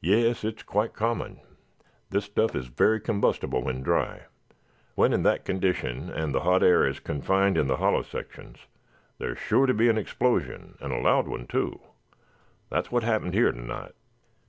"Yes, 0.00 0.42
it 0.42 0.56
is 0.56 0.62
quite 0.64 0.92
common. 0.92 1.40
This 2.10 2.24
stuff 2.24 2.56
is 2.56 2.66
very 2.66 3.00
combustible 3.00 3.62
when 3.62 3.80
dry. 3.80 4.22
When 4.96 5.12
in 5.12 5.22
that 5.22 5.44
condition, 5.44 6.10
and 6.12 6.34
the 6.34 6.40
hot 6.40 6.64
air 6.64 6.84
is 6.84 6.98
confined 6.98 7.56
in 7.56 7.68
the 7.68 7.76
hollow 7.76 8.02
sections, 8.02 8.66
there 9.18 9.30
is 9.34 9.38
sure 9.38 9.66
to 9.66 9.72
be 9.72 9.88
an 9.88 9.98
explosion 9.98 10.76
and 10.80 10.92
loud 11.04 11.28
one, 11.28 11.46
too. 11.46 11.78
That 12.70 12.86
is 12.86 12.90
what 12.90 13.04
happened 13.04 13.34
here 13.34 13.52
tonight." 13.52 13.94